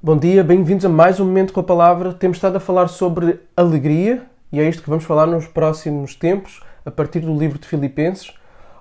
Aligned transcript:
Bom 0.00 0.16
dia, 0.16 0.44
bem-vindos 0.44 0.84
a 0.84 0.88
mais 0.88 1.18
um 1.18 1.24
Momento 1.24 1.52
com 1.52 1.58
a 1.58 1.64
Palavra. 1.64 2.14
Temos 2.14 2.36
estado 2.36 2.54
a 2.54 2.60
falar 2.60 2.86
sobre 2.86 3.40
alegria 3.56 4.24
e 4.52 4.60
é 4.60 4.68
isto 4.68 4.80
que 4.80 4.88
vamos 4.88 5.04
falar 5.04 5.26
nos 5.26 5.48
próximos 5.48 6.14
tempos, 6.14 6.60
a 6.86 6.90
partir 6.90 7.18
do 7.18 7.36
livro 7.36 7.58
de 7.58 7.66
Filipenses. 7.66 8.32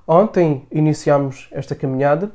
Ontem 0.08 0.68
iniciámos 0.72 1.48
esta 1.52 1.74
caminhada 1.74 2.30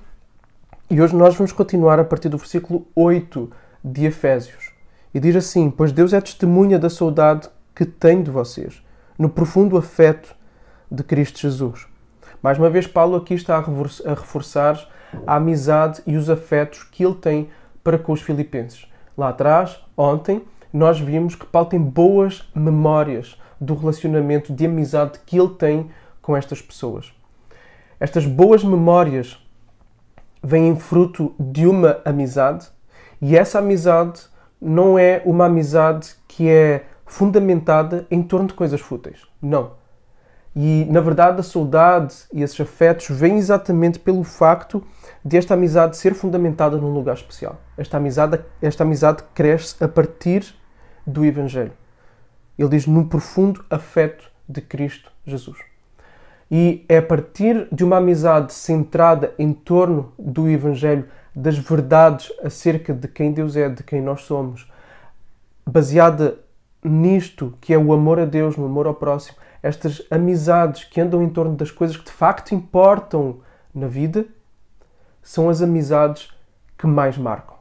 e 0.91 1.01
hoje 1.01 1.15
nós 1.15 1.37
vamos 1.37 1.53
continuar 1.53 2.01
a 2.01 2.05
partir 2.05 2.29
do 2.29 2.37
versículo 2.37 2.85
8 2.97 3.53
de 3.85 4.05
Efésios. 4.05 4.73
E 5.15 5.21
diz 5.21 5.37
assim: 5.37 5.71
Pois 5.71 5.93
Deus 5.93 6.13
é 6.13 6.21
testemunha 6.21 6.77
da 6.77 6.91
saudade 6.91 7.49
que 7.77 7.87
tenho 7.87 8.25
de 8.25 8.33
vocês, 8.33 8.83
no 9.17 9.29
profundo 9.29 9.79
afeto 9.79 10.35
de 10.91 11.05
Cristo 11.05 11.39
Jesus. 11.39 11.87
Mais 12.43 12.59
uma 12.59 12.69
vez, 12.69 12.89
Paulo 12.89 13.15
aqui 13.15 13.35
está 13.35 13.59
a 13.59 14.15
reforçar 14.15 14.89
a 15.25 15.37
amizade 15.37 16.03
e 16.05 16.17
os 16.17 16.29
afetos 16.29 16.83
que 16.83 17.05
ele 17.05 17.15
tem 17.15 17.49
para 17.83 17.99
com 17.99 18.13
os 18.13 18.23
filipenses. 18.23 18.87
Lá 19.17 19.29
atrás, 19.29 19.79
ontem, 19.97 20.43
nós 20.73 20.99
vimos 20.99 21.35
que 21.35 21.47
Paulo 21.47 21.69
tem 21.69 21.81
boas 21.81 22.49
memórias 22.55 23.39
do 23.61 23.75
relacionamento 23.75 24.53
de 24.53 24.67
amizade 24.67 25.21
que 25.27 25.39
ele 25.39 25.51
tem 25.51 25.91
com 26.21 26.37
estas 26.37 26.63
pessoas. 26.63 27.13
Estas 28.01 28.27
boas 28.27 28.65
memórias 28.65 29.39
vêm 30.43 30.75
fruto 30.77 31.35
de 31.39 31.67
uma 31.67 32.01
amizade 32.05 32.67
e 33.21 33.37
essa 33.37 33.61
amizade 33.61 34.23
não 34.61 34.99
é 34.99 35.23
uma 35.25 35.47
amizade 35.47 36.15
que 36.27 36.49
é 36.49 36.85
fundamentada 37.07 38.07
em 38.11 38.23
torno 38.23 38.49
de 38.49 38.55
coisas 38.55 38.81
fúteis. 38.81 39.27
Não. 39.41 39.82
E, 40.55 40.87
na 40.91 41.01
verdade, 41.01 41.41
a 41.41 41.43
saudade 41.43 42.15
e 42.33 42.43
esses 42.43 42.61
afetos 42.61 43.09
vêm 43.09 43.39
exatamente 43.39 43.99
pelo 43.99 44.23
facto 44.23 44.85
de 45.25 45.37
esta 45.37 45.55
amizade 45.55 45.97
ser 45.97 46.15
fundamentada 46.15 46.77
num 46.77 46.93
lugar 46.93 47.15
especial. 47.15 47.59
Esta 47.77 47.97
amizade, 47.97 48.41
esta 48.61 48.85
amizade 48.85 49.23
cresce 49.35 49.83
a 49.83 49.89
partir 49.89 50.55
do 51.07 51.25
Evangelho. 51.25 51.73
Ele 52.59 52.69
diz 52.69 52.87
no 52.87 53.07
profundo 53.07 53.65
afeto 53.71 54.31
de 54.47 54.61
Cristo 54.61 55.11
Jesus. 55.25 55.59
E 56.51 56.85
é 56.87 56.99
a 56.99 57.03
partir 57.03 57.67
de 57.73 57.83
uma 57.83 57.97
amizade 57.97 58.53
centrada 58.53 59.33
em 59.39 59.55
torno 59.55 60.13
do 60.19 60.51
Evangelho, 60.51 61.09
das 61.35 61.57
verdades 61.57 62.31
acerca 62.45 62.93
de 62.93 63.09
quem 63.09 63.33
Deus 63.33 63.57
é, 63.57 63.71
de 63.71 63.83
quem 63.83 64.03
nós 64.03 64.23
somos, 64.23 64.71
baseada 65.67 66.39
nisto 66.85 67.55
que 67.59 67.73
é 67.73 67.79
o 67.79 67.93
amor 67.93 68.19
a 68.19 68.27
Deus, 68.27 68.57
no 68.57 68.67
amor 68.67 68.87
ao 68.87 68.95
próximo, 68.95 69.39
estas 69.63 70.03
amizades 70.11 70.85
que 70.85 71.01
andam 71.01 71.23
em 71.23 71.29
torno 71.29 71.55
das 71.55 71.71
coisas 71.71 71.97
que 71.97 72.05
de 72.05 72.11
facto 72.11 72.55
importam 72.55 73.41
na 73.73 73.87
vida, 73.87 74.27
são 75.23 75.49
as 75.49 75.63
amizades 75.63 76.31
que 76.77 76.87
mais 76.87 77.17
marcam. 77.17 77.57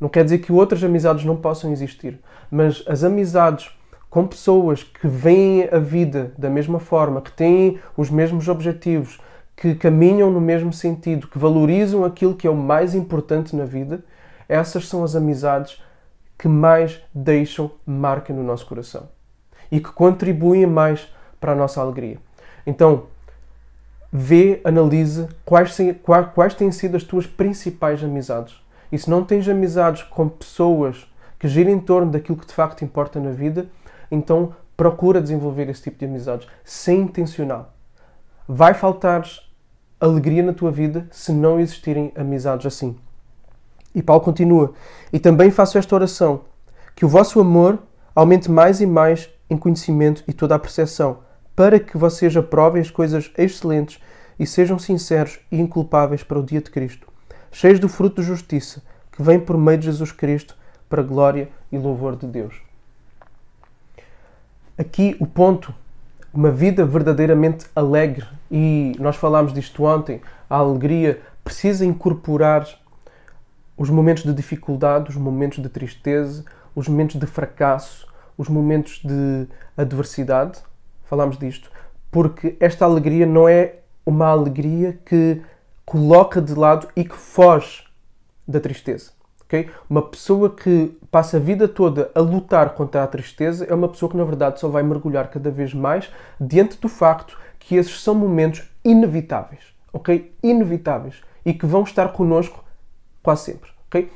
Não 0.00 0.08
quer 0.08 0.24
dizer 0.24 0.38
que 0.38 0.52
outras 0.52 0.82
amizades 0.82 1.24
não 1.24 1.36
possam 1.36 1.72
existir, 1.72 2.18
mas 2.50 2.82
as 2.86 3.04
amizades 3.04 3.70
com 4.10 4.26
pessoas 4.26 4.82
que 4.82 5.06
veem 5.06 5.68
a 5.70 5.78
vida 5.78 6.32
da 6.36 6.50
mesma 6.50 6.80
forma, 6.80 7.20
que 7.20 7.30
têm 7.30 7.78
os 7.96 8.10
mesmos 8.10 8.48
objetivos, 8.48 9.20
que 9.54 9.74
caminham 9.74 10.30
no 10.30 10.40
mesmo 10.40 10.72
sentido, 10.72 11.28
que 11.28 11.38
valorizam 11.38 12.04
aquilo 12.04 12.34
que 12.34 12.46
é 12.46 12.50
o 12.50 12.56
mais 12.56 12.94
importante 12.94 13.54
na 13.54 13.64
vida, 13.64 14.04
essas 14.48 14.88
são 14.88 15.04
as 15.04 15.14
amizades 15.14 15.82
que 16.38 16.48
mais 16.48 17.00
deixam 17.14 17.70
marca 17.84 18.32
no 18.32 18.42
nosso 18.42 18.66
coração 18.66 19.08
e 19.70 19.80
que 19.80 19.90
contribuem 19.90 20.66
mais 20.66 21.08
para 21.40 21.52
a 21.52 21.54
nossa 21.54 21.80
alegria. 21.80 22.18
Então, 22.66 23.04
vê, 24.12 24.60
analisa 24.64 25.28
quais, 25.44 25.76
quais, 26.02 26.28
quais 26.34 26.54
têm 26.54 26.72
sido 26.72 26.96
as 26.96 27.02
tuas 27.02 27.26
principais 27.26 28.02
amizades. 28.02 28.60
E 28.90 28.98
se 28.98 29.08
não 29.08 29.24
tens 29.24 29.48
amizades 29.48 30.02
com 30.02 30.28
pessoas 30.28 31.06
que 31.38 31.46
girem 31.46 31.74
em 31.74 31.80
torno 31.80 32.10
daquilo 32.10 32.38
que 32.38 32.46
de 32.46 32.54
facto 32.54 32.84
importa 32.84 33.20
na 33.20 33.30
vida, 33.30 33.66
então 34.10 34.54
procura 34.76 35.20
desenvolver 35.20 35.68
esse 35.68 35.82
tipo 35.82 35.98
de 35.98 36.06
amizades, 36.06 36.48
sem 36.64 37.00
intencional. 37.02 37.72
Vai 38.46 38.74
faltar 38.74 39.24
alegria 40.00 40.42
na 40.42 40.52
tua 40.52 40.70
vida 40.70 41.06
se 41.10 41.32
não 41.32 41.60
existirem 41.60 42.12
amizades 42.16 42.66
assim. 42.66 42.96
E 43.94 44.02
Paulo 44.02 44.22
continua: 44.22 44.72
E 45.12 45.18
também 45.18 45.50
faço 45.50 45.76
esta 45.76 45.94
oração, 45.94 46.42
que 46.94 47.04
o 47.04 47.08
vosso 47.08 47.40
amor 47.40 47.78
aumente 48.14 48.50
mais 48.50 48.80
e 48.80 48.86
mais 48.86 49.28
em 49.50 49.56
conhecimento 49.56 50.22
e 50.26 50.32
toda 50.32 50.54
a 50.54 50.58
percepção, 50.58 51.18
para 51.54 51.80
que 51.80 51.96
vocês 51.96 52.36
aprovem 52.36 52.80
as 52.80 52.90
coisas 52.90 53.30
excelentes 53.36 54.00
e 54.38 54.46
sejam 54.46 54.78
sinceros 54.78 55.40
e 55.50 55.60
inculpáveis 55.60 56.22
para 56.22 56.38
o 56.38 56.44
dia 56.44 56.60
de 56.60 56.70
Cristo, 56.70 57.08
cheios 57.50 57.80
do 57.80 57.88
fruto 57.88 58.20
de 58.20 58.28
justiça 58.28 58.82
que 59.12 59.22
vem 59.22 59.40
por 59.40 59.58
meio 59.58 59.78
de 59.78 59.86
Jesus 59.86 60.12
Cristo 60.12 60.56
para 60.88 61.02
a 61.02 61.04
glória 61.04 61.48
e 61.72 61.78
louvor 61.78 62.14
de 62.14 62.26
Deus. 62.26 62.54
Aqui 64.78 65.16
o 65.18 65.26
ponto, 65.26 65.74
uma 66.32 66.52
vida 66.52 66.86
verdadeiramente 66.86 67.66
alegre, 67.74 68.24
e 68.48 68.92
nós 69.00 69.16
falámos 69.16 69.52
disto 69.52 69.82
ontem, 69.82 70.20
a 70.48 70.56
alegria 70.56 71.20
precisa 71.42 71.84
incorporar 71.84 72.68
os 73.76 73.90
momentos 73.90 74.22
de 74.22 74.32
dificuldade, 74.32 75.10
os 75.10 75.16
momentos 75.16 75.60
de 75.60 75.68
tristeza, 75.68 76.44
os 76.74 76.86
momentos 76.86 77.16
de 77.16 77.26
fracasso, 77.26 78.06
os 78.38 78.48
momentos 78.48 79.00
de 79.04 79.46
adversidade, 79.76 80.60
falámos 81.04 81.36
disto, 81.36 81.70
porque 82.10 82.56
esta 82.60 82.84
alegria 82.84 83.26
não 83.26 83.48
é 83.48 83.80
uma 84.06 84.28
alegria 84.28 84.98
que 85.04 85.42
coloca 85.84 86.40
de 86.40 86.54
lado 86.54 86.88
e 86.94 87.04
que 87.04 87.16
foge 87.16 87.84
da 88.46 88.60
tristeza. 88.60 89.10
Okay? 89.44 89.70
Uma 89.88 90.02
pessoa 90.02 90.50
que 90.50 90.96
passa 91.10 91.38
a 91.38 91.40
vida 91.40 91.66
toda 91.66 92.10
a 92.14 92.20
lutar 92.20 92.74
contra 92.74 93.02
a 93.02 93.06
tristeza 93.06 93.64
é 93.64 93.74
uma 93.74 93.88
pessoa 93.88 94.10
que, 94.10 94.16
na 94.16 94.24
verdade, 94.24 94.60
só 94.60 94.68
vai 94.68 94.82
mergulhar 94.82 95.28
cada 95.30 95.50
vez 95.50 95.74
mais 95.74 96.10
diante 96.40 96.78
do 96.78 96.88
facto 96.88 97.38
que 97.58 97.74
esses 97.74 98.00
são 98.00 98.14
momentos 98.14 98.62
inevitáveis. 98.84 99.62
ok? 99.92 100.34
Inevitáveis. 100.42 101.22
E 101.44 101.52
que 101.52 101.66
vão 101.66 101.82
estar 101.82 102.12
connosco 102.12 102.62
quase 103.22 103.44
sempre. 103.44 103.70
ok? 103.86 104.10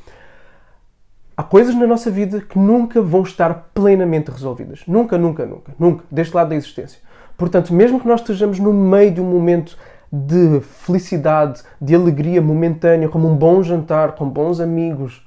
Há 1.37 1.43
coisas 1.43 1.75
na 1.75 1.87
nossa 1.87 2.11
vida 2.11 2.41
que 2.41 2.59
nunca 2.59 3.01
vão 3.01 3.23
estar 3.23 3.71
plenamente 3.73 4.31
resolvidas. 4.31 4.83
Nunca, 4.87 5.17
nunca, 5.17 5.47
nunca, 5.47 5.73
nunca, 5.79 6.05
deste 6.11 6.35
lado 6.35 6.51
da 6.51 6.57
existência. 6.57 7.01
Portanto, 7.37 7.73
mesmo 7.73 7.99
que 7.99 8.07
nós 8.07 8.21
estejamos 8.21 8.59
no 8.59 8.73
meio 8.73 9.11
de 9.11 9.21
um 9.21 9.25
momento 9.25 9.77
de 10.13 10.61
felicidade, 10.61 11.63
de 11.81 11.95
alegria 11.95 12.43
momentânea, 12.43 13.09
como 13.09 13.29
um 13.29 13.35
bom 13.35 13.63
jantar 13.63 14.13
com 14.13 14.29
bons 14.29 14.61
amigos, 14.61 15.27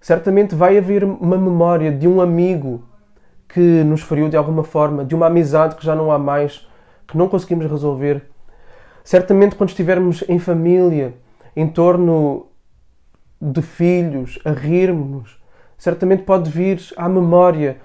certamente 0.00 0.54
vai 0.54 0.78
haver 0.78 1.02
uma 1.02 1.36
memória 1.36 1.90
de 1.90 2.06
um 2.06 2.20
amigo 2.20 2.84
que 3.48 3.82
nos 3.82 4.02
feriu 4.02 4.28
de 4.28 4.36
alguma 4.36 4.62
forma, 4.62 5.04
de 5.04 5.16
uma 5.16 5.26
amizade 5.26 5.74
que 5.74 5.84
já 5.84 5.96
não 5.96 6.12
há 6.12 6.18
mais, 6.18 6.66
que 7.08 7.18
não 7.18 7.28
conseguimos 7.28 7.68
resolver. 7.68 8.22
Certamente, 9.02 9.56
quando 9.56 9.70
estivermos 9.70 10.22
em 10.28 10.38
família, 10.38 11.14
em 11.56 11.66
torno 11.66 12.46
de 13.40 13.62
filhos, 13.62 14.38
a 14.44 14.50
rirmos. 14.50 15.38
Certamente 15.76 16.22
pode 16.22 16.50
vir 16.50 16.80
à 16.96 17.08
memória 17.08 17.80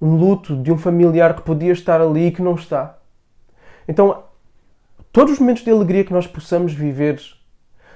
um 0.00 0.16
luto 0.16 0.56
de 0.56 0.70
um 0.70 0.78
familiar 0.78 1.34
que 1.34 1.42
podia 1.42 1.72
estar 1.72 2.00
ali 2.00 2.26
e 2.26 2.30
que 2.30 2.42
não 2.42 2.54
está. 2.54 2.98
Então, 3.88 4.24
todos 5.12 5.34
os 5.34 5.38
momentos 5.38 5.64
de 5.64 5.70
alegria 5.70 6.04
que 6.04 6.12
nós 6.12 6.26
possamos 6.26 6.72
viver 6.72 7.20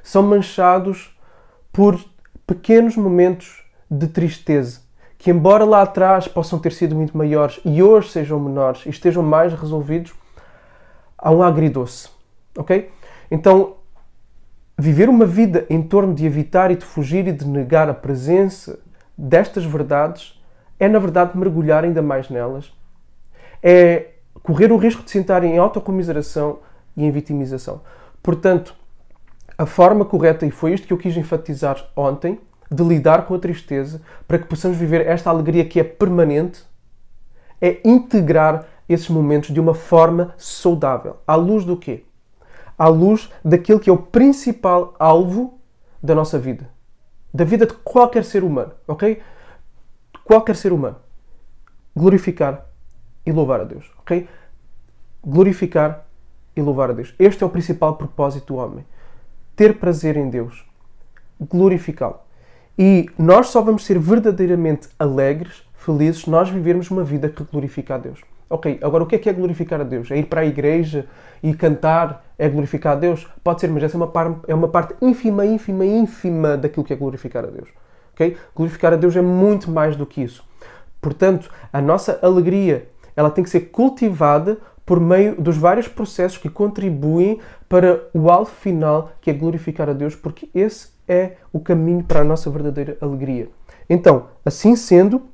são 0.02 0.22
manchados 0.22 1.16
por 1.72 2.02
pequenos 2.46 2.96
momentos 2.96 3.62
de 3.90 4.06
tristeza, 4.06 4.80
que, 5.18 5.30
embora 5.30 5.64
lá 5.64 5.82
atrás 5.82 6.26
possam 6.26 6.58
ter 6.58 6.72
sido 6.72 6.94
muito 6.94 7.16
maiores 7.16 7.60
e 7.64 7.82
hoje 7.82 8.10
sejam 8.10 8.40
menores 8.40 8.86
e 8.86 8.90
estejam 8.90 9.22
mais 9.22 9.52
resolvidos, 9.52 10.12
há 11.18 11.30
um 11.30 11.42
agridoce. 11.42 12.08
Ok? 12.56 12.90
Então, 13.30 13.76
Viver 14.80 15.10
uma 15.10 15.26
vida 15.26 15.66
em 15.68 15.82
torno 15.82 16.14
de 16.14 16.24
evitar 16.24 16.70
e 16.70 16.74
de 16.74 16.86
fugir 16.86 17.26
e 17.28 17.32
de 17.32 17.46
negar 17.46 17.90
a 17.90 17.92
presença 17.92 18.78
destas 19.16 19.62
verdades 19.62 20.42
é, 20.78 20.88
na 20.88 20.98
verdade, 20.98 21.36
mergulhar 21.36 21.84
ainda 21.84 22.00
mais 22.00 22.30
nelas. 22.30 22.72
É 23.62 24.06
correr 24.42 24.72
o 24.72 24.78
risco 24.78 25.02
de 25.02 25.10
se 25.10 25.18
sentar 25.18 25.44
em 25.44 25.58
autocomiseração 25.58 26.60
e 26.96 27.04
em 27.04 27.10
vitimização. 27.10 27.82
Portanto, 28.22 28.74
a 29.58 29.66
forma 29.66 30.02
correta, 30.02 30.46
e 30.46 30.50
foi 30.50 30.72
isto 30.72 30.86
que 30.86 30.94
eu 30.94 30.98
quis 30.98 31.14
enfatizar 31.14 31.90
ontem, 31.94 32.40
de 32.70 32.82
lidar 32.82 33.26
com 33.26 33.34
a 33.34 33.38
tristeza, 33.38 34.00
para 34.26 34.38
que 34.38 34.46
possamos 34.46 34.78
viver 34.78 35.06
esta 35.06 35.28
alegria 35.28 35.66
que 35.66 35.78
é 35.78 35.84
permanente, 35.84 36.64
é 37.60 37.80
integrar 37.84 38.64
esses 38.88 39.10
momentos 39.10 39.52
de 39.52 39.60
uma 39.60 39.74
forma 39.74 40.32
saudável. 40.38 41.18
À 41.26 41.34
luz 41.34 41.66
do 41.66 41.76
quê? 41.76 42.04
À 42.78 42.88
luz 42.88 43.30
daquilo 43.44 43.80
que 43.80 43.90
é 43.90 43.92
o 43.92 43.98
principal 43.98 44.94
alvo 44.98 45.58
da 46.02 46.14
nossa 46.14 46.38
vida. 46.38 46.68
Da 47.32 47.44
vida 47.44 47.66
de 47.66 47.74
qualquer 47.74 48.24
ser 48.24 48.42
humano, 48.42 48.72
ok? 48.86 49.20
Qualquer 50.24 50.56
ser 50.56 50.72
humano. 50.72 50.96
Glorificar 51.94 52.66
e 53.24 53.32
louvar 53.32 53.60
a 53.60 53.64
Deus, 53.64 53.90
ok? 53.98 54.28
Glorificar 55.22 56.06
e 56.56 56.62
louvar 56.62 56.90
a 56.90 56.92
Deus. 56.92 57.14
Este 57.18 57.42
é 57.42 57.46
o 57.46 57.50
principal 57.50 57.96
propósito 57.96 58.54
do 58.54 58.56
homem. 58.58 58.84
Ter 59.54 59.78
prazer 59.78 60.16
em 60.16 60.28
Deus. 60.28 60.64
Glorificá-lo. 61.40 62.18
E 62.78 63.10
nós 63.18 63.48
só 63.48 63.60
vamos 63.60 63.84
ser 63.84 63.98
verdadeiramente 63.98 64.88
alegres, 64.98 65.62
felizes, 65.74 66.26
nós 66.26 66.48
vivermos 66.48 66.90
uma 66.90 67.04
vida 67.04 67.28
que 67.28 67.44
glorifica 67.44 67.94
a 67.94 67.98
Deus. 67.98 68.20
Ok, 68.48 68.80
agora 68.82 69.04
o 69.04 69.06
que 69.06 69.14
é 69.14 69.18
que 69.18 69.28
é 69.28 69.32
glorificar 69.32 69.80
a 69.80 69.84
Deus? 69.84 70.10
É 70.10 70.16
ir 70.16 70.26
para 70.26 70.40
a 70.40 70.46
igreja 70.46 71.06
e 71.42 71.54
cantar? 71.54 72.24
É 72.40 72.48
glorificar 72.48 72.94
a 72.94 72.96
Deus? 72.96 73.28
Pode 73.44 73.60
ser, 73.60 73.68
mas 73.68 73.82
essa 73.82 73.96
é 73.96 73.98
uma, 73.98 74.06
parte, 74.06 74.40
é 74.48 74.54
uma 74.54 74.68
parte 74.68 74.94
ínfima, 75.02 75.44
ínfima, 75.44 75.84
ínfima 75.84 76.56
daquilo 76.56 76.82
que 76.82 76.92
é 76.94 76.96
glorificar 76.96 77.44
a 77.44 77.48
Deus. 77.48 77.68
Ok? 78.14 78.34
Glorificar 78.56 78.94
a 78.94 78.96
Deus 78.96 79.14
é 79.14 79.20
muito 79.20 79.70
mais 79.70 79.94
do 79.94 80.06
que 80.06 80.22
isso. 80.22 80.42
Portanto, 81.02 81.50
a 81.70 81.82
nossa 81.82 82.18
alegria 82.22 82.88
ela 83.14 83.30
tem 83.30 83.44
que 83.44 83.50
ser 83.50 83.60
cultivada 83.70 84.56
por 84.86 84.98
meio 84.98 85.38
dos 85.38 85.58
vários 85.58 85.86
processos 85.86 86.38
que 86.38 86.48
contribuem 86.48 87.38
para 87.68 88.08
o 88.14 88.30
alvo 88.30 88.50
final, 88.50 89.12
que 89.20 89.30
é 89.30 89.34
glorificar 89.34 89.90
a 89.90 89.92
Deus, 89.92 90.16
porque 90.16 90.48
esse 90.54 90.88
é 91.06 91.32
o 91.52 91.60
caminho 91.60 92.02
para 92.02 92.22
a 92.22 92.24
nossa 92.24 92.48
verdadeira 92.48 92.96
alegria. 93.02 93.50
Então, 93.86 94.28
assim 94.46 94.74
sendo, 94.74 95.28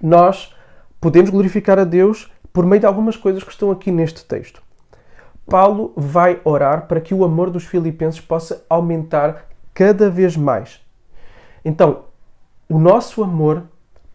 nós 0.00 0.54
podemos 1.00 1.30
glorificar 1.30 1.80
a 1.80 1.84
Deus 1.84 2.30
por 2.52 2.64
meio 2.64 2.78
de 2.78 2.86
algumas 2.86 3.16
coisas 3.16 3.42
que 3.42 3.50
estão 3.50 3.72
aqui 3.72 3.90
neste 3.90 4.24
texto. 4.24 4.62
Paulo 5.48 5.92
vai 5.96 6.40
orar 6.44 6.86
para 6.86 7.00
que 7.00 7.14
o 7.14 7.24
amor 7.24 7.50
dos 7.50 7.64
filipenses 7.64 8.20
possa 8.20 8.64
aumentar 8.68 9.46
cada 9.72 10.10
vez 10.10 10.36
mais. 10.36 10.80
Então, 11.64 12.04
o 12.68 12.78
nosso 12.78 13.22
amor 13.22 13.64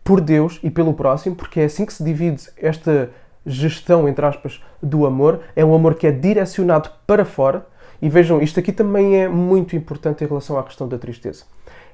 por 0.03 0.21
Deus 0.21 0.59
e 0.61 0.69
pelo 0.69 0.93
próximo, 0.93 1.35
porque 1.35 1.61
é 1.61 1.65
assim 1.65 1.85
que 1.85 1.93
se 1.93 2.03
divide 2.03 2.49
esta 2.57 3.09
gestão, 3.45 4.07
entre 4.07 4.25
aspas, 4.25 4.61
do 4.81 5.05
amor, 5.05 5.41
é 5.55 5.63
um 5.63 5.73
amor 5.73 5.95
que 5.95 6.07
é 6.07 6.11
direcionado 6.11 6.89
para 7.07 7.25
fora. 7.25 7.65
E 8.01 8.09
vejam, 8.09 8.41
isto 8.41 8.59
aqui 8.59 8.71
também 8.71 9.21
é 9.21 9.27
muito 9.27 9.75
importante 9.75 10.23
em 10.23 10.27
relação 10.27 10.57
à 10.57 10.63
questão 10.63 10.87
da 10.87 10.97
tristeza. 10.97 11.45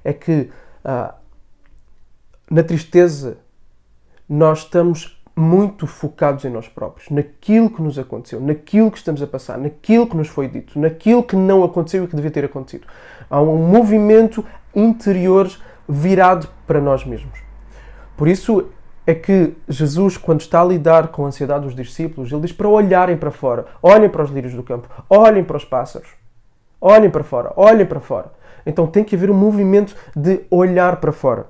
É 0.04 0.12
que 0.12 0.50
ah, 0.84 1.16
na 2.50 2.64
tristeza 2.64 3.38
nós 4.28 4.60
estamos 4.60 5.19
muito 5.40 5.88
focados 5.88 6.44
em 6.44 6.50
nós 6.50 6.68
próprios, 6.68 7.10
naquilo 7.10 7.70
que 7.70 7.82
nos 7.82 7.98
aconteceu, 7.98 8.42
naquilo 8.42 8.92
que 8.92 8.98
estamos 8.98 9.22
a 9.22 9.28
passar, 9.28 9.58
naquilo 9.58 10.06
que 10.06 10.18
nos 10.18 10.28
foi 10.28 10.50
dito, 10.50 10.78
naquilo 10.78 11.24
que 11.24 11.36
não 11.36 11.64
aconteceu 11.64 12.04
e 12.04 12.08
que 12.08 12.16
devia 12.16 12.30
ter 12.30 12.44
acontecido. 12.44 12.86
Há 13.30 13.42
um 13.42 13.58
movimento 13.58 14.46
interior 14.76 15.50
virado 15.88 16.50
para 16.68 16.82
nós 16.82 17.06
mesmos. 17.06 17.40
Por 18.18 18.28
isso 18.28 18.68
é 19.08 19.16
que 19.16 19.56
Jesus, 19.68 20.18
quando 20.18 20.42
está 20.42 20.62
a 20.62 20.66
lidar 20.66 21.08
com 21.08 21.24
a 21.24 21.28
ansiedade 21.30 21.64
dos 21.64 21.74
discípulos, 21.74 22.32
ele 22.32 22.42
diz 22.42 22.52
para 22.52 22.68
olharem 22.68 23.16
para 23.16 23.32
fora, 23.32 23.66
olhem 23.82 24.10
para 24.10 24.24
os 24.24 24.30
lírios 24.30 24.54
do 24.54 24.62
campo, 24.62 24.90
olhem 25.10 25.44
para 25.44 25.58
os 25.58 25.64
pássaros, 25.64 26.10
olhem 26.82 27.10
para 27.10 27.24
fora, 27.24 27.54
olhem 27.56 27.86
para 27.86 28.02
fora. 28.02 28.32
Então 28.66 28.86
tem 28.86 29.06
que 29.06 29.16
haver 29.16 29.32
um 29.32 29.36
movimento 29.36 29.96
de 30.14 30.42
olhar 30.52 30.98
para 30.98 31.14
fora. 31.14 31.48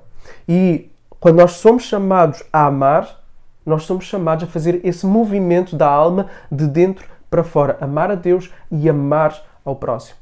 E 0.48 0.90
quando 1.18 1.38
nós 1.38 1.52
somos 1.52 1.82
chamados 1.82 2.42
a 2.52 2.66
amar, 2.66 3.19
nós 3.64 3.84
somos 3.84 4.04
chamados 4.04 4.44
a 4.44 4.46
fazer 4.46 4.80
esse 4.84 5.06
movimento 5.06 5.76
da 5.76 5.88
alma 5.88 6.26
de 6.50 6.66
dentro 6.66 7.06
para 7.28 7.44
fora, 7.44 7.78
amar 7.80 8.10
a 8.10 8.14
Deus 8.14 8.50
e 8.70 8.88
amar 8.88 9.40
ao 9.64 9.76
próximo. 9.76 10.18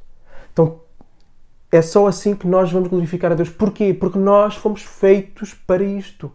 Então 0.53 0.81
é 1.71 1.83
só 1.83 2.07
assim 2.07 2.35
que 2.35 2.47
nós 2.47 2.71
vamos 2.71 2.89
glorificar 2.89 3.33
a 3.33 3.35
Deus. 3.35 3.49
Porquê? 3.49 3.95
Porque 3.95 4.19
nós 4.19 4.57
fomos 4.57 4.83
feitos 4.83 5.55
para 5.55 5.83
isto. 5.83 6.33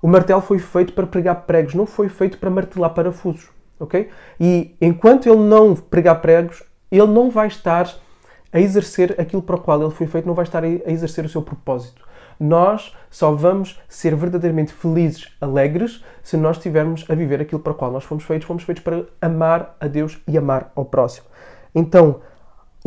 O 0.00 0.08
martelo 0.08 0.40
foi 0.40 0.58
feito 0.58 0.92
para 0.92 1.06
pregar 1.06 1.42
pregos, 1.42 1.74
não 1.74 1.86
foi 1.86 2.08
feito 2.08 2.38
para 2.38 2.50
martelar 2.50 2.90
parafusos. 2.90 3.48
Ok? 3.78 4.08
E 4.38 4.74
enquanto 4.80 5.28
ele 5.28 5.42
não 5.42 5.74
pregar 5.74 6.20
pregos, 6.20 6.62
ele 6.90 7.06
não 7.06 7.30
vai 7.30 7.48
estar 7.48 7.92
a 8.52 8.60
exercer 8.60 9.20
aquilo 9.20 9.42
para 9.42 9.56
o 9.56 9.60
qual 9.60 9.82
ele 9.82 9.90
foi 9.90 10.06
feito, 10.06 10.26
não 10.26 10.34
vai 10.34 10.44
estar 10.44 10.62
a 10.62 10.68
exercer 10.68 11.24
o 11.24 11.28
seu 11.28 11.42
propósito. 11.42 12.06
Nós 12.38 12.94
só 13.10 13.32
vamos 13.32 13.80
ser 13.88 14.14
verdadeiramente 14.16 14.72
felizes, 14.72 15.32
alegres, 15.40 16.04
se 16.22 16.36
nós 16.36 16.56
estivermos 16.56 17.04
a 17.08 17.14
viver 17.14 17.40
aquilo 17.40 17.60
para 17.60 17.72
o 17.72 17.74
qual 17.74 17.90
nós 17.90 18.04
fomos 18.04 18.24
feitos. 18.24 18.46
Fomos 18.46 18.64
feitos 18.64 18.82
para 18.82 19.04
amar 19.20 19.76
a 19.80 19.86
Deus 19.86 20.18
e 20.26 20.36
amar 20.36 20.72
ao 20.74 20.84
próximo. 20.84 21.26
Então, 21.74 22.20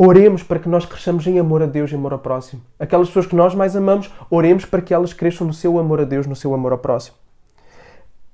Oremos 0.00 0.44
para 0.44 0.60
que 0.60 0.68
nós 0.68 0.86
cresçamos 0.86 1.26
em 1.26 1.40
amor 1.40 1.60
a 1.60 1.66
Deus 1.66 1.90
e 1.90 1.96
amor 1.96 2.12
ao 2.12 2.20
próximo. 2.20 2.62
Aquelas 2.78 3.08
pessoas 3.08 3.26
que 3.26 3.34
nós 3.34 3.52
mais 3.52 3.74
amamos, 3.74 4.08
oremos 4.30 4.64
para 4.64 4.80
que 4.80 4.94
elas 4.94 5.12
cresçam 5.12 5.44
no 5.44 5.52
seu 5.52 5.76
amor 5.76 6.00
a 6.00 6.04
Deus, 6.04 6.24
no 6.24 6.36
seu 6.36 6.54
amor 6.54 6.70
ao 6.70 6.78
próximo. 6.78 7.16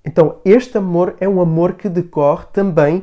Então, 0.04 0.36
este 0.44 0.76
amor 0.76 1.16
é 1.18 1.26
um 1.26 1.40
amor 1.40 1.72
que 1.72 1.88
decorre 1.88 2.44
também 2.52 3.02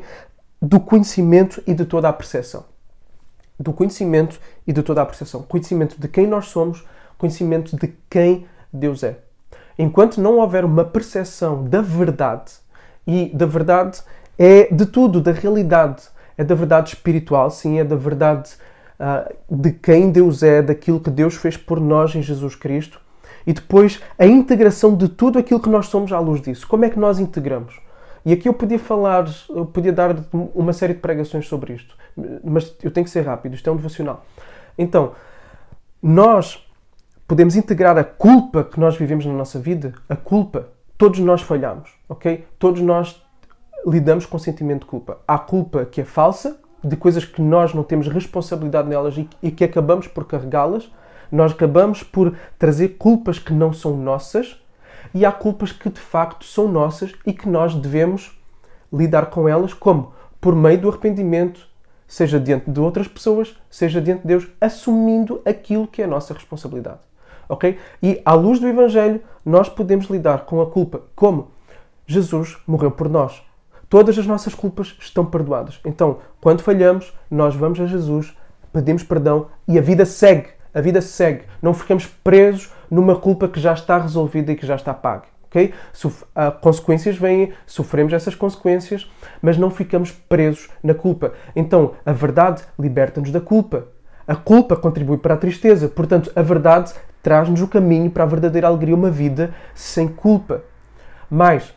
do 0.62 0.80
conhecimento 0.80 1.64
e 1.66 1.74
de 1.74 1.86
toda 1.86 2.08
a 2.08 2.14
percepção. 2.14 2.66
Do 3.60 3.74
conhecimento 3.74 4.40
e 4.68 4.72
de 4.72 4.84
toda 4.84 5.02
a 5.02 5.06
percepção. 5.08 5.42
Conhecimento 5.42 6.00
de 6.00 6.08
quem 6.08 6.28
nós 6.28 6.46
somos, 6.46 6.86
conhecimento 7.22 7.78
de 7.78 7.94
quem 8.10 8.48
Deus 8.74 9.04
é. 9.04 9.20
Enquanto 9.78 10.20
não 10.20 10.38
houver 10.40 10.66
uma 10.66 10.84
percepção 10.84 11.64
da 11.64 11.82
verdade, 11.82 12.52
e 13.06 13.32
da 13.34 13.46
verdade 13.46 14.02
é 14.38 14.74
de 14.74 14.86
tudo, 14.86 15.22
da 15.22 15.32
realidade, 15.32 16.04
é 16.38 16.44
da 16.44 16.56
verdade 16.56 16.90
espiritual, 16.90 17.50
sim, 17.52 17.80
é 17.80 17.84
da 17.84 17.96
verdade 17.96 18.50
uh, 19.00 19.34
de 19.50 19.72
quem 19.72 20.12
Deus 20.12 20.42
é, 20.42 20.62
daquilo 20.62 21.00
que 21.00 21.10
Deus 21.10 21.36
fez 21.36 21.56
por 21.56 21.80
nós 21.80 22.16
em 22.16 22.22
Jesus 22.22 22.56
Cristo. 22.56 23.00
E 23.46 23.54
depois 23.54 24.02
a 24.18 24.26
integração 24.26 24.96
de 24.96 25.08
tudo 25.08 25.40
aquilo 25.40 25.60
que 25.60 25.70
nós 25.70 25.88
somos 25.88 26.12
à 26.12 26.20
luz 26.20 26.42
disso. 26.42 26.68
Como 26.68 26.86
é 26.86 26.90
que 26.90 27.00
nós 27.00 27.20
integramos? 27.20 27.80
E 28.26 28.34
aqui 28.34 28.48
eu 28.48 28.54
podia 28.54 28.78
falar, 28.78 29.26
eu 29.50 29.66
podia 29.66 29.92
dar 29.92 30.16
uma 30.54 30.74
série 30.74 30.94
de 30.94 31.00
pregações 31.00 31.48
sobre 31.48 31.74
isto, 31.74 31.96
mas 32.44 32.76
eu 32.84 32.92
tenho 32.92 33.04
que 33.04 33.10
ser 33.10 33.22
rápido, 33.22 33.56
isto 33.56 33.68
é 33.68 33.74
um 33.74 33.76
devocional. 33.76 34.24
Então, 34.78 35.14
nós 36.04 36.64
podemos 37.32 37.56
integrar 37.56 37.98
a 37.98 38.04
culpa 38.04 38.62
que 38.62 38.78
nós 38.78 38.98
vivemos 38.98 39.26
na 39.26 39.32
nossa 39.32 39.58
vida, 39.58 39.94
a 40.10 40.18
culpa, 40.18 40.68
todos 40.98 41.18
nós 41.20 41.42
falhamos, 41.42 41.90
ok? 42.10 42.46
Todos 42.60 42.82
nós 42.82 43.24
lidamos 43.88 44.26
com 44.26 44.38
sentimento 44.38 44.82
de 44.82 44.88
culpa. 44.88 45.20
Há 45.26 45.40
culpa 45.40 45.86
que 45.86 46.02
é 46.02 46.04
falsa, 46.04 46.60
de 46.84 46.98
coisas 46.98 47.24
que 47.24 47.42
nós 47.42 47.74
não 47.74 47.84
temos 47.84 48.10
responsabilidade 48.10 48.90
nelas 48.90 49.16
e 49.42 49.50
que 49.50 49.64
acabamos 49.64 50.08
por 50.08 50.26
carregá-las. 50.26 50.92
Nós 51.32 51.54
acabamos 51.54 52.04
por 52.04 52.36
trazer 52.60 52.98
culpas 52.98 53.40
que 53.40 53.54
não 53.54 53.72
são 53.72 53.96
nossas 53.96 54.62
e 55.14 55.26
há 55.26 55.32
culpas 55.32 55.72
que 55.72 55.90
de 55.90 56.02
facto 56.02 56.44
são 56.44 56.68
nossas 56.68 57.14
e 57.26 57.32
que 57.32 57.48
nós 57.48 57.74
devemos 57.74 58.38
lidar 58.92 59.28
com 59.28 59.48
elas 59.48 59.74
como? 59.74 60.12
Por 60.42 60.54
meio 60.54 60.82
do 60.82 60.90
arrependimento, 60.90 61.66
seja 62.06 62.38
diante 62.38 62.70
de 62.70 62.82
outras 62.82 63.08
pessoas, 63.08 63.58
seja 63.70 64.02
diante 64.02 64.24
de 64.24 64.28
Deus, 64.28 64.50
assumindo 64.60 65.42
aquilo 65.46 65.88
que 65.88 66.02
é 66.02 66.04
a 66.04 66.10
nossa 66.10 66.34
responsabilidade. 66.34 67.10
Ok? 67.52 67.78
E 68.02 68.22
à 68.24 68.34
luz 68.34 68.62
do 68.62 68.68
Evangelho, 68.68 69.20
nós 69.46 69.68
podemos 69.68 70.06
lidar 70.06 70.46
com 70.46 70.62
a 70.62 70.68
culpa 70.68 71.02
como? 71.14 71.52
Jesus 72.08 72.58
morreu 72.66 72.92
por 72.92 73.10
nós. 73.10 73.44
Todas 73.90 74.18
as 74.18 74.26
nossas 74.26 74.56
culpas 74.56 74.96
estão 75.02 75.26
perdoadas. 75.26 75.82
Então, 75.84 76.20
quando 76.40 76.62
falhamos, 76.62 77.14
nós 77.30 77.54
vamos 77.54 77.78
a 77.82 77.86
Jesus, 77.86 78.34
pedimos 78.72 79.04
perdão 79.04 79.48
e 79.68 79.78
a 79.78 79.82
vida 79.82 80.06
segue. 80.06 80.48
A 80.74 80.80
vida 80.80 81.02
segue. 81.02 81.44
Não 81.62 81.74
ficamos 81.74 82.06
presos 82.06 82.72
numa 82.90 83.18
culpa 83.18 83.50
que 83.50 83.60
já 83.60 83.74
está 83.74 83.98
resolvida 83.98 84.54
e 84.54 84.56
que 84.56 84.66
já 84.66 84.76
está 84.76 84.94
paga. 84.94 85.26
Okay? 85.48 85.74
Ah, 86.34 86.52
consequências 86.52 87.18
vêm, 87.18 87.52
sofremos 87.66 88.14
essas 88.14 88.34
consequências, 88.34 89.12
mas 89.42 89.58
não 89.58 89.70
ficamos 89.70 90.10
presos 90.10 90.70
na 90.82 90.94
culpa. 90.94 91.34
Então, 91.54 91.96
a 92.06 92.14
verdade 92.14 92.64
liberta-nos 92.80 93.30
da 93.30 93.42
culpa. 93.42 93.88
A 94.26 94.36
culpa 94.38 94.78
contribui 94.78 95.18
para 95.18 95.34
a 95.34 95.38
tristeza. 95.38 95.90
Portanto, 95.90 96.32
a 96.34 96.42
verdade 96.42 96.94
traz-nos 97.22 97.62
o 97.62 97.68
caminho 97.68 98.10
para 98.10 98.24
a 98.24 98.28
verdadeira 98.28 98.68
alegria, 98.68 98.96
uma 98.96 99.12
vida 99.12 99.54
sem 99.74 100.08
culpa. 100.08 100.64
Mas, 101.30 101.74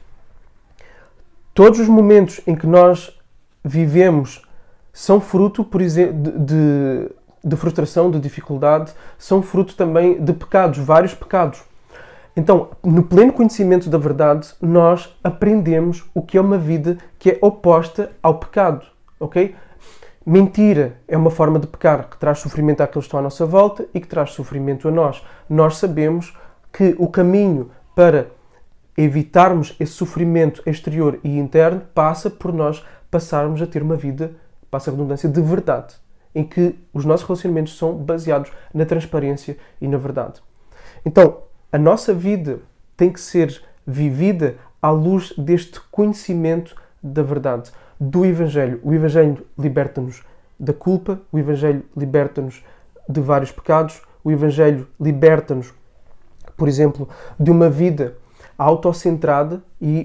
Todos 1.55 1.79
os 1.79 1.87
momentos 1.87 2.41
em 2.49 2.57
que 2.57 2.67
nós 2.67 3.17
vivemos 3.65 4.43
são 4.93 5.21
fruto, 5.21 5.63
por 5.63 5.81
exemplo, 5.81 6.33
de, 6.37 7.09
de 7.45 7.57
frustração, 7.57 8.11
de 8.11 8.19
dificuldade, 8.19 8.93
são 9.17 9.41
fruto 9.41 9.77
também 9.77 10.21
de 10.21 10.33
pecados, 10.33 10.79
vários 10.79 11.15
pecados. 11.15 11.63
Então, 12.37 12.71
no 12.83 13.05
pleno 13.05 13.33
conhecimento 13.33 13.89
da 13.89 13.97
verdade, 13.97 14.49
nós 14.61 15.17
aprendemos 15.23 16.05
o 16.13 16.21
que 16.21 16.37
é 16.37 16.41
uma 16.41 16.59
vida 16.59 16.99
que 17.21 17.31
é 17.31 17.39
oposta 17.41 18.11
ao 18.21 18.35
pecado, 18.35 18.85
ok? 19.21 19.55
Mentira 20.27 20.97
é 21.07 21.17
uma 21.19 21.31
forma 21.31 21.59
de 21.59 21.67
pecar 21.67 22.09
que 22.09 22.17
traz 22.17 22.39
sofrimento 22.39 22.83
àqueles 22.83 23.05
que 23.05 23.09
estão 23.09 23.21
à 23.21 23.23
nossa 23.23 23.45
volta 23.45 23.87
e 23.93 24.01
que 24.01 24.07
traz 24.07 24.31
sofrimento 24.31 24.89
a 24.89 24.91
nós. 24.91 25.23
Nós 25.49 25.77
sabemos 25.77 26.35
que 26.73 26.95
o 26.99 27.09
caminho 27.09 27.71
para 27.95 28.29
evitarmos 28.97 29.77
esse 29.79 29.93
sofrimento 29.93 30.63
exterior 30.67 31.21
e 31.23 31.39
interno 31.39 31.83
passa 31.95 32.31
por 32.31 32.53
nós 32.53 32.83
passarmos 33.11 33.61
a 33.61 33.67
ter 33.67 33.83
uma 33.83 33.97
vida, 33.97 34.33
passa 34.71 34.91
a 34.91 34.93
redundância, 34.93 35.29
de 35.29 35.43
verdade, 35.43 35.95
em 36.35 36.43
que 36.43 36.75
os 36.93 37.05
nossos 37.05 37.27
relacionamentos 37.27 37.77
são 37.77 37.95
baseados 37.95 38.51
na 38.73 38.87
transparência 38.87 39.59
e 39.81 39.87
na 39.87 39.99
verdade. 39.99 40.41
Então, 41.05 41.43
a 41.71 41.79
nossa 41.79 42.15
vida 42.15 42.61
tem 42.97 43.13
que 43.13 43.21
ser 43.21 43.63
vivida 43.87 44.57
à 44.81 44.91
luz 44.91 45.35
deste 45.37 45.81
conhecimento 45.91 46.75
da 47.03 47.23
verdade, 47.23 47.71
do 48.01 48.25
Evangelho. 48.25 48.81
O 48.83 48.93
Evangelho 48.93 49.45
liberta-nos 49.59 50.23
da 50.59 50.73
culpa, 50.73 51.21
o 51.33 51.39
Evangelho 51.39 51.85
liberta-nos 51.97 52.63
de 53.09 53.21
vários 53.21 53.51
pecados, 53.51 54.03
O 54.23 54.31
Evangelho 54.31 54.87
liberta-nos, 54.99 55.75
por 56.57 56.67
exemplo, 56.67 57.09
de 57.39 57.51
uma 57.51 57.69
vida 57.69 58.17
autocentrada 58.57 59.63
e, 59.81 60.03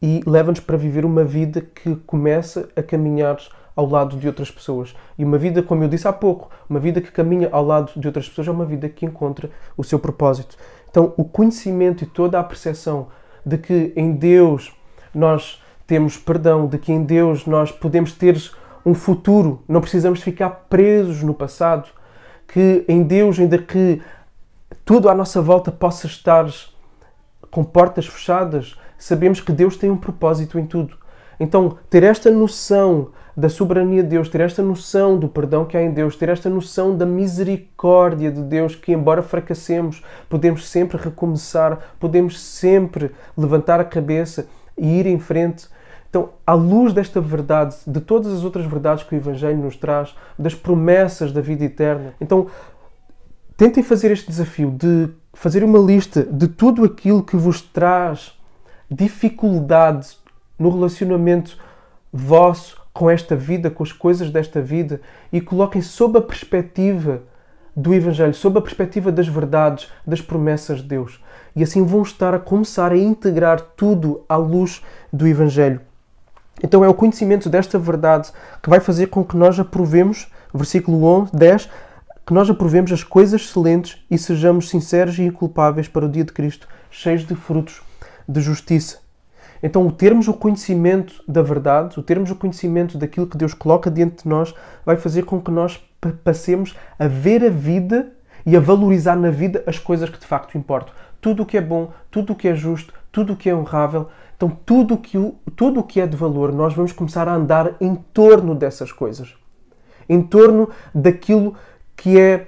e 0.00 0.22
leva-nos 0.26 0.60
para 0.60 0.78
viver 0.78 1.04
uma 1.04 1.24
vida 1.24 1.60
que 1.60 1.94
começa 2.06 2.68
a 2.74 2.82
caminhar 2.82 3.36
ao 3.76 3.86
lado 3.86 4.16
de 4.16 4.26
outras 4.26 4.50
pessoas. 4.50 4.96
E 5.16 5.24
uma 5.24 5.38
vida, 5.38 5.62
como 5.62 5.84
eu 5.84 5.88
disse 5.88 6.08
há 6.08 6.12
pouco, 6.12 6.50
uma 6.68 6.80
vida 6.80 7.00
que 7.00 7.12
caminha 7.12 7.48
ao 7.52 7.64
lado 7.64 7.92
de 8.00 8.06
outras 8.06 8.28
pessoas 8.28 8.48
é 8.48 8.50
uma 8.50 8.64
vida 8.64 8.88
que 8.88 9.04
encontra 9.04 9.50
o 9.76 9.84
seu 9.84 9.98
propósito. 9.98 10.56
Então, 10.90 11.12
o 11.16 11.24
conhecimento 11.24 12.02
e 12.02 12.06
toda 12.06 12.40
a 12.40 12.44
percepção 12.44 13.08
de 13.44 13.58
que 13.58 13.92
em 13.94 14.12
Deus 14.12 14.72
nós 15.14 15.62
temos 15.88 16.18
perdão, 16.18 16.66
de 16.66 16.76
que 16.76 16.92
em 16.92 17.02
Deus 17.02 17.46
nós 17.46 17.72
podemos 17.72 18.12
ter 18.12 18.38
um 18.84 18.92
futuro, 18.92 19.62
não 19.66 19.80
precisamos 19.80 20.20
ficar 20.20 20.50
presos 20.68 21.22
no 21.22 21.32
passado, 21.32 21.88
que 22.46 22.84
em 22.86 23.02
Deus, 23.02 23.38
ainda 23.38 23.56
que 23.56 24.02
tudo 24.84 25.08
à 25.08 25.14
nossa 25.14 25.40
volta 25.40 25.72
possa 25.72 26.06
estar 26.06 26.46
com 27.50 27.64
portas 27.64 28.06
fechadas, 28.06 28.78
sabemos 28.98 29.40
que 29.40 29.50
Deus 29.50 29.78
tem 29.78 29.90
um 29.90 29.96
propósito 29.96 30.58
em 30.58 30.66
tudo. 30.66 30.94
Então, 31.40 31.78
ter 31.88 32.02
esta 32.02 32.30
noção 32.30 33.08
da 33.34 33.48
soberania 33.48 34.02
de 34.02 34.10
Deus, 34.10 34.28
ter 34.28 34.42
esta 34.42 34.62
noção 34.62 35.16
do 35.16 35.26
perdão 35.26 35.64
que 35.64 35.76
há 35.76 35.82
em 35.82 35.90
Deus, 35.90 36.16
ter 36.16 36.28
esta 36.28 36.50
noção 36.50 36.94
da 36.94 37.06
misericórdia 37.06 38.30
de 38.30 38.42
Deus, 38.42 38.74
que 38.74 38.92
embora 38.92 39.22
fracassemos, 39.22 40.02
podemos 40.28 40.68
sempre 40.68 40.98
recomeçar, 40.98 41.78
podemos 41.98 42.38
sempre 42.38 43.10
levantar 43.34 43.80
a 43.80 43.84
cabeça 43.84 44.46
e 44.76 45.00
ir 45.00 45.06
em 45.06 45.18
frente. 45.18 45.77
Então, 46.08 46.30
à 46.46 46.54
luz 46.54 46.92
desta 46.92 47.20
verdade, 47.20 47.76
de 47.86 48.00
todas 48.00 48.32
as 48.32 48.44
outras 48.44 48.64
verdades 48.64 49.04
que 49.04 49.14
o 49.14 49.18
Evangelho 49.18 49.58
nos 49.58 49.76
traz, 49.76 50.14
das 50.38 50.54
promessas 50.54 51.32
da 51.32 51.40
vida 51.40 51.64
eterna, 51.64 52.14
então 52.20 52.46
tentem 53.56 53.82
fazer 53.82 54.10
este 54.10 54.28
desafio 54.28 54.70
de 54.70 55.10
fazer 55.34 55.62
uma 55.62 55.78
lista 55.78 56.22
de 56.24 56.48
tudo 56.48 56.84
aquilo 56.84 57.22
que 57.22 57.36
vos 57.36 57.60
traz 57.60 58.32
dificuldade 58.90 60.16
no 60.58 60.70
relacionamento 60.70 61.58
vosso 62.12 62.80
com 62.92 63.08
esta 63.08 63.36
vida, 63.36 63.70
com 63.70 63.82
as 63.82 63.92
coisas 63.92 64.30
desta 64.30 64.60
vida 64.60 65.00
e 65.32 65.40
coloquem 65.40 65.82
sob 65.82 66.18
a 66.18 66.22
perspectiva 66.22 67.22
do 67.76 67.94
Evangelho, 67.94 68.34
sob 68.34 68.58
a 68.58 68.62
perspectiva 68.62 69.12
das 69.12 69.28
verdades, 69.28 69.88
das 70.04 70.20
promessas 70.20 70.78
de 70.80 70.88
Deus. 70.88 71.22
E 71.54 71.62
assim 71.62 71.84
vão 71.84 72.02
estar 72.02 72.34
a 72.34 72.38
começar 72.38 72.90
a 72.90 72.96
integrar 72.96 73.60
tudo 73.60 74.24
à 74.28 74.36
luz 74.36 74.82
do 75.12 75.26
Evangelho. 75.26 75.80
Então 76.62 76.84
é 76.84 76.88
o 76.88 76.94
conhecimento 76.94 77.48
desta 77.48 77.78
verdade 77.78 78.30
que 78.62 78.70
vai 78.70 78.80
fazer 78.80 79.08
com 79.08 79.24
que 79.24 79.36
nós 79.36 79.58
aprovemos, 79.58 80.28
versículo 80.52 81.04
11, 81.04 81.32
10, 81.32 81.68
que 82.26 82.34
nós 82.34 82.50
aprovemos 82.50 82.92
as 82.92 83.02
coisas 83.02 83.40
excelentes 83.40 84.04
e 84.10 84.18
sejamos 84.18 84.68
sinceros 84.68 85.18
e 85.18 85.22
inculpáveis 85.22 85.88
para 85.88 86.04
o 86.04 86.08
dia 86.08 86.24
de 86.24 86.32
Cristo, 86.32 86.68
cheios 86.90 87.26
de 87.26 87.34
frutos 87.34 87.80
de 88.28 88.40
justiça. 88.40 88.98
Então, 89.62 89.86
o 89.86 89.90
termos 89.90 90.28
o 90.28 90.34
conhecimento 90.34 91.22
da 91.26 91.42
verdade, 91.42 91.98
o 91.98 92.02
termos 92.02 92.30
o 92.30 92.36
conhecimento 92.36 92.96
daquilo 92.96 93.26
que 93.26 93.36
Deus 93.36 93.54
coloca 93.54 93.90
diante 93.90 94.22
de 94.22 94.28
nós, 94.28 94.54
vai 94.84 94.96
fazer 94.96 95.24
com 95.24 95.40
que 95.40 95.50
nós 95.50 95.82
passemos 96.22 96.76
a 96.98 97.08
ver 97.08 97.44
a 97.44 97.50
vida 97.50 98.12
e 98.46 98.56
a 98.56 98.60
valorizar 98.60 99.16
na 99.16 99.30
vida 99.30 99.62
as 99.66 99.78
coisas 99.78 100.08
que 100.08 100.18
de 100.18 100.26
facto 100.26 100.56
importam. 100.56 100.94
Tudo 101.20 101.42
o 101.42 101.46
que 101.46 101.56
é 101.56 101.60
bom, 101.60 101.90
tudo 102.10 102.32
o 102.32 102.36
que 102.36 102.46
é 102.46 102.54
justo, 102.54 102.94
tudo 103.10 103.32
o 103.32 103.36
que 103.36 103.50
é 103.50 103.54
honrável. 103.54 104.08
Então, 104.38 104.56
tudo 104.64 104.94
o 104.94 104.98
que, 104.98 105.18
tudo 105.56 105.80
o 105.80 105.82
que 105.82 106.00
é 106.00 106.06
de 106.06 106.16
valor, 106.16 106.52
nós 106.52 106.72
vamos 106.72 106.92
começar 106.92 107.26
a 107.26 107.34
andar 107.34 107.74
em 107.80 107.96
torno 107.96 108.54
dessas 108.54 108.92
coisas. 108.92 109.34
Em 110.08 110.22
torno 110.22 110.70
daquilo 110.94 111.56
que 111.96 112.16
é 112.16 112.46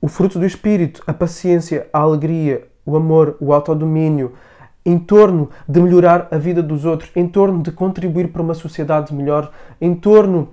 o 0.00 0.06
fruto 0.06 0.38
do 0.38 0.46
Espírito, 0.46 1.02
a 1.04 1.12
paciência, 1.12 1.88
a 1.92 1.98
alegria, 1.98 2.68
o 2.86 2.94
amor, 2.94 3.36
o 3.40 3.52
autodomínio, 3.52 4.34
em 4.86 4.96
torno 5.00 5.50
de 5.68 5.80
melhorar 5.80 6.28
a 6.30 6.38
vida 6.38 6.62
dos 6.62 6.84
outros, 6.84 7.10
em 7.16 7.26
torno 7.26 7.60
de 7.60 7.72
contribuir 7.72 8.28
para 8.28 8.40
uma 8.40 8.54
sociedade 8.54 9.12
melhor, 9.12 9.50
em 9.80 9.96
torno 9.96 10.50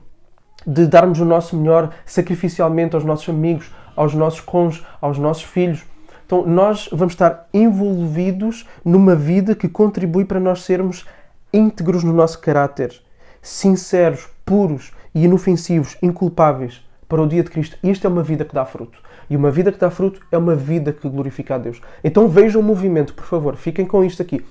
de 0.65 0.87
darmos 0.87 1.19
o 1.19 1.25
nosso 1.25 1.55
melhor 1.55 1.91
sacrificialmente 2.03 2.95
aos 2.95 3.05
nossos 3.05 3.29
amigos, 3.29 3.71
aos 3.95 4.15
nossos 4.15 4.41
cônjuges, 4.41 4.83
aos 4.99 5.19
nossos 5.19 5.43
filhos. 5.43 5.85
Então, 6.27 6.45
nós 6.45 6.89
vamos 6.91 7.13
estar 7.13 7.47
envolvidos 7.53 8.67
numa 8.83 9.15
vida 9.15 9.55
que 9.55 9.69
contribui 9.69 10.25
para 10.25 10.41
nós 10.41 10.63
sermos 10.63 11.05
íntegros 11.53 12.03
no 12.03 12.11
nosso 12.11 12.39
caráter, 12.39 12.93
sinceros, 13.41 14.27
puros 14.45 14.91
e 15.15 15.23
inofensivos, 15.23 15.95
inculpáveis 16.01 16.85
para 17.07 17.21
o 17.21 17.27
dia 17.27 17.41
de 17.41 17.49
Cristo. 17.49 17.77
Isto 17.81 18.07
é 18.07 18.09
uma 18.09 18.23
vida 18.23 18.43
que 18.43 18.53
dá 18.53 18.65
fruto. 18.65 18.99
E 19.29 19.37
uma 19.37 19.49
vida 19.49 19.71
que 19.71 19.79
dá 19.79 19.89
fruto 19.89 20.19
é 20.29 20.37
uma 20.37 20.53
vida 20.53 20.91
que 20.91 21.07
glorifica 21.07 21.55
a 21.55 21.57
Deus. 21.57 21.79
Então 22.03 22.27
vejam 22.27 22.59
o 22.59 22.63
movimento, 22.63 23.13
por 23.13 23.25
favor, 23.25 23.55
fiquem 23.55 23.85
com 23.85 24.03
isto 24.03 24.21
aqui. 24.21 24.45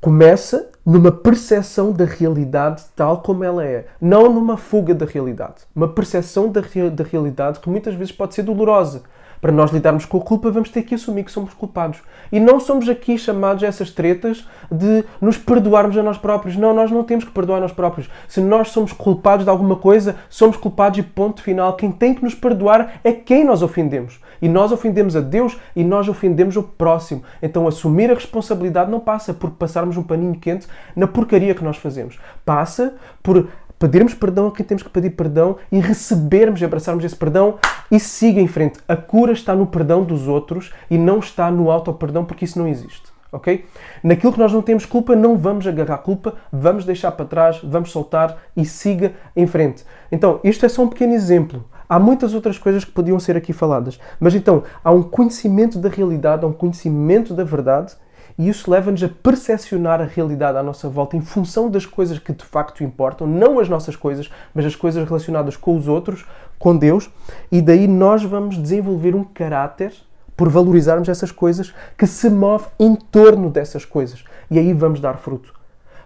Começa 0.00 0.72
numa 0.84 1.12
percepção 1.12 1.92
da 1.92 2.04
realidade 2.04 2.82
tal 2.96 3.22
como 3.22 3.44
ela 3.44 3.64
é, 3.64 3.86
não 4.00 4.32
numa 4.32 4.56
fuga 4.56 4.92
da 4.92 5.06
realidade. 5.06 5.62
Uma 5.74 5.86
percepção 5.86 6.50
da, 6.50 6.60
da 6.60 7.04
realidade 7.04 7.60
que 7.60 7.70
muitas 7.70 7.94
vezes 7.94 8.12
pode 8.12 8.34
ser 8.34 8.42
dolorosa 8.42 9.04
para 9.46 9.54
nós 9.54 9.70
lidarmos 9.70 10.04
com 10.04 10.18
a 10.18 10.20
culpa, 10.20 10.50
vamos 10.50 10.70
ter 10.70 10.82
que 10.82 10.96
assumir 10.96 11.22
que 11.22 11.30
somos 11.30 11.54
culpados. 11.54 12.00
E 12.32 12.40
não 12.40 12.58
somos 12.58 12.88
aqui 12.88 13.16
chamados 13.16 13.62
a 13.62 13.68
essas 13.68 13.92
tretas 13.92 14.44
de 14.68 15.04
nos 15.20 15.38
perdoarmos 15.38 15.96
a 15.96 16.02
nós 16.02 16.18
próprios. 16.18 16.56
Não, 16.56 16.74
nós 16.74 16.90
não 16.90 17.04
temos 17.04 17.22
que 17.22 17.30
perdoar 17.30 17.58
a 17.58 17.60
nós 17.60 17.70
próprios. 17.70 18.10
Se 18.26 18.40
nós 18.40 18.70
somos 18.70 18.92
culpados 18.92 19.44
de 19.44 19.50
alguma 19.50 19.76
coisa, 19.76 20.16
somos 20.28 20.56
culpados 20.56 20.98
e 20.98 21.02
ponto 21.04 21.40
final. 21.44 21.76
Quem 21.76 21.92
tem 21.92 22.12
que 22.12 22.24
nos 22.24 22.34
perdoar 22.34 22.94
é 23.04 23.12
quem 23.12 23.44
nós 23.44 23.62
ofendemos. 23.62 24.18
E 24.42 24.48
nós 24.48 24.72
ofendemos 24.72 25.14
a 25.14 25.20
Deus 25.20 25.56
e 25.76 25.84
nós 25.84 26.08
ofendemos 26.08 26.56
o 26.56 26.64
próximo. 26.64 27.22
Então 27.40 27.68
assumir 27.68 28.10
a 28.10 28.14
responsabilidade 28.14 28.90
não 28.90 28.98
passa 28.98 29.32
por 29.32 29.50
passarmos 29.50 29.96
um 29.96 30.02
paninho 30.02 30.34
quente 30.40 30.66
na 30.96 31.06
porcaria 31.06 31.54
que 31.54 31.62
nós 31.62 31.76
fazemos. 31.76 32.18
Passa 32.44 32.94
por 33.22 33.46
pedirmos 33.78 34.14
perdão 34.14 34.48
a 34.48 34.52
quem 34.52 34.64
temos 34.64 34.82
que 34.82 34.90
pedir 34.90 35.10
perdão 35.10 35.56
e 35.70 35.78
recebermos 35.78 36.60
e 36.60 36.64
abraçarmos 36.64 37.04
esse 37.04 37.16
perdão 37.16 37.58
e 37.90 38.00
siga 38.00 38.40
em 38.40 38.46
frente. 38.46 38.80
A 38.88 38.96
cura 38.96 39.32
está 39.32 39.54
no 39.54 39.66
perdão 39.66 40.02
dos 40.02 40.26
outros 40.28 40.72
e 40.90 40.98
não 40.98 41.18
está 41.18 41.50
no 41.50 41.70
auto-perdão, 41.70 42.24
porque 42.24 42.44
isso 42.44 42.58
não 42.58 42.68
existe. 42.68 43.14
Ok? 43.32 43.66
Naquilo 44.02 44.32
que 44.32 44.38
nós 44.38 44.52
não 44.52 44.62
temos 44.62 44.86
culpa, 44.86 45.14
não 45.14 45.36
vamos 45.36 45.66
agarrar 45.66 45.98
culpa, 45.98 46.34
vamos 46.50 46.84
deixar 46.84 47.12
para 47.12 47.26
trás, 47.26 47.60
vamos 47.62 47.90
soltar 47.90 48.38
e 48.56 48.64
siga 48.64 49.12
em 49.34 49.46
frente. 49.46 49.84
Então, 50.10 50.40
isto 50.42 50.64
é 50.64 50.68
só 50.68 50.82
um 50.82 50.88
pequeno 50.88 51.12
exemplo. 51.12 51.64
Há 51.88 51.98
muitas 51.98 52.34
outras 52.34 52.56
coisas 52.56 52.84
que 52.84 52.90
podiam 52.92 53.18
ser 53.20 53.36
aqui 53.36 53.52
faladas. 53.52 53.98
Mas 54.18 54.34
então, 54.34 54.62
há 54.82 54.90
um 54.90 55.02
conhecimento 55.02 55.78
da 55.78 55.88
realidade, 55.88 56.44
há 56.44 56.48
um 56.48 56.52
conhecimento 56.52 57.34
da 57.34 57.44
verdade 57.44 57.94
e 58.38 58.48
isso 58.48 58.70
leva-nos 58.70 59.02
a 59.02 59.08
percepcionar 59.08 60.00
a 60.00 60.04
realidade 60.04 60.58
à 60.58 60.62
nossa 60.62 60.88
volta 60.88 61.16
em 61.16 61.20
função 61.20 61.70
das 61.70 61.86
coisas 61.86 62.18
que 62.18 62.32
de 62.32 62.44
facto 62.44 62.84
importam, 62.84 63.26
não 63.26 63.58
as 63.58 63.68
nossas 63.68 63.96
coisas, 63.96 64.30
mas 64.54 64.66
as 64.66 64.76
coisas 64.76 65.06
relacionadas 65.06 65.56
com 65.56 65.76
os 65.76 65.88
outros, 65.88 66.26
com 66.58 66.76
Deus, 66.76 67.10
e 67.50 67.62
daí 67.62 67.88
nós 67.88 68.22
vamos 68.22 68.60
desenvolver 68.60 69.14
um 69.14 69.24
caráter 69.24 69.92
por 70.36 70.50
valorizarmos 70.50 71.08
essas 71.08 71.32
coisas 71.32 71.72
que 71.96 72.06
se 72.06 72.28
move 72.28 72.66
em 72.78 72.94
torno 72.94 73.48
dessas 73.48 73.84
coisas. 73.84 74.22
E 74.50 74.58
aí 74.58 74.72
vamos 74.74 75.00
dar 75.00 75.16
fruto. 75.16 75.54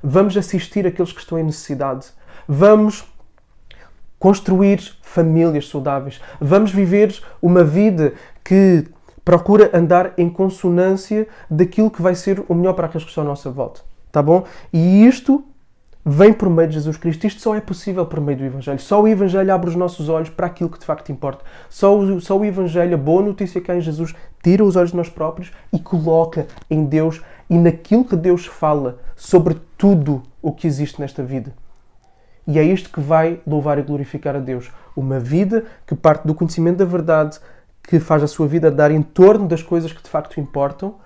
Vamos 0.02 0.37
assistir 0.37 0.87
aqueles 0.87 1.12
que 1.12 1.20
estão 1.20 1.38
em 1.38 1.42
necessidade. 1.42 2.06
Vamos 2.46 3.04
construir 4.18 4.80
famílias 5.02 5.68
saudáveis. 5.68 6.20
Vamos 6.40 6.70
viver 6.70 7.20
uma 7.42 7.64
vida 7.64 8.14
que 8.44 8.87
procura 9.30 9.70
andar 9.72 10.12
em 10.18 10.28
consonância 10.28 11.28
daquilo 11.49 11.88
que 11.88 12.02
vai 12.02 12.16
ser 12.16 12.42
o 12.49 12.54
melhor 12.54 12.72
para 12.72 12.87
aqueles 12.87 13.04
que 13.04 13.10
estão 13.10 13.22
à 13.22 13.26
nossa 13.28 13.49
volta. 13.49 13.80
Tá 14.10 14.20
bom? 14.20 14.42
E 14.72 15.06
isto 15.06 15.44
vem 16.04 16.32
por 16.32 16.50
meio 16.50 16.66
de 16.66 16.75
Jesus 16.75 16.96
Cristo. 16.96 17.28
Isto 17.28 17.40
só 17.40 17.54
é 17.54 17.60
possível 17.60 18.04
por 18.04 18.20
meio 18.20 18.38
do 18.38 18.44
Evangelho. 18.44 18.80
Só 18.80 19.00
o 19.00 19.06
Evangelho 19.06 19.54
abre 19.54 19.70
os 19.70 19.76
nossos 19.76 20.08
olhos 20.08 20.30
para 20.30 20.46
aquilo 20.49 20.68
que 20.68 20.80
de 20.80 20.84
facto 20.84 21.12
importa. 21.12 21.44
Só 21.68 21.96
o, 21.96 22.20
só 22.20 22.37
o 22.37 22.44
Evangelho, 22.44 22.94
a 22.94 22.99
boa 22.99 23.22
notícia 23.22 23.60
que 23.60 23.70
há 23.70 23.76
em 23.76 23.80
Jesus, 23.80 24.12
tira 24.42 24.64
os 24.64 24.75
olhos 24.75 24.90
de 24.90 24.96
nós 24.96 25.08
próprios 25.08 25.52
e 25.72 25.78
coloca 25.78 26.49
em 26.68 26.84
Deus 26.84 27.22
e 27.49 27.56
naquilo 27.56 28.04
que 28.04 28.16
Deus 28.16 28.46
fala 28.46 28.99
sobre 29.14 29.58
tudo 29.78 30.25
o 30.42 30.50
que 30.50 30.66
existe 30.66 31.00
nesta 31.00 31.22
vida. 31.22 31.54
E 32.49 32.58
é 32.58 32.64
isto 32.64 32.90
que 32.90 32.99
vai 32.99 33.40
louvar 33.46 33.78
e 33.78 33.82
glorificar 33.82 34.34
a 34.34 34.40
Deus. 34.40 34.72
Uma 34.96 35.20
vida 35.20 35.66
que 35.87 35.94
parte 35.94 36.26
do 36.26 36.34
conhecimento 36.34 36.78
da 36.78 36.84
verdade, 36.84 37.38
que 37.82 37.99
faz 37.99 38.22
a 38.22 38.26
sua 38.26 38.46
vida 38.46 38.70
dar 38.70 38.90
em 38.90 39.02
torno 39.02 39.49
das 39.49 39.62
coisas 39.62 39.92
que 39.92 40.02
de 40.02 40.08
facto 40.08 40.40
importam 40.40 40.96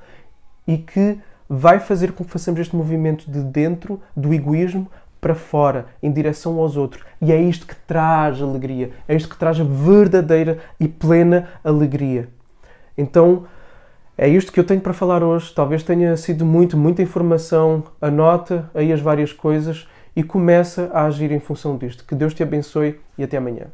e 0.66 0.78
que 0.78 1.18
vai 1.48 1.78
fazer 1.78 2.12
com 2.12 2.24
que 2.24 2.30
façamos 2.30 2.60
este 2.60 2.74
movimento 2.74 3.30
de 3.30 3.40
dentro 3.40 4.00
do 4.16 4.32
egoísmo 4.32 4.90
para 5.20 5.34
fora, 5.34 5.86
em 6.02 6.12
direção 6.12 6.58
aos 6.58 6.76
outros. 6.76 7.02
E 7.20 7.32
é 7.32 7.40
isto 7.40 7.66
que 7.66 7.74
traz 7.74 8.42
alegria, 8.42 8.90
é 9.08 9.14
isto 9.14 9.28
que 9.28 9.38
traz 9.38 9.58
a 9.58 9.64
verdadeira 9.64 10.58
e 10.78 10.86
plena 10.86 11.48
alegria. 11.64 12.28
Então, 12.96 13.46
é 14.16 14.28
isto 14.28 14.52
que 14.52 14.60
eu 14.60 14.64
tenho 14.64 14.80
para 14.80 14.92
falar 14.92 15.22
hoje. 15.22 15.52
Talvez 15.54 15.82
tenha 15.82 16.16
sido 16.16 16.44
muito, 16.44 16.76
muita 16.76 17.02
informação. 17.02 17.84
Anota 18.00 18.70
aí 18.74 18.92
as 18.92 19.00
várias 19.00 19.32
coisas 19.32 19.88
e 20.14 20.22
começa 20.22 20.90
a 20.92 21.06
agir 21.06 21.32
em 21.32 21.40
função 21.40 21.76
disto. 21.76 22.04
Que 22.04 22.14
Deus 22.14 22.34
te 22.34 22.42
abençoe 22.42 23.00
e 23.18 23.24
até 23.24 23.36
amanhã. 23.36 23.66